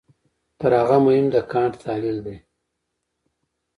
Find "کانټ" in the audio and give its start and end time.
1.51-1.73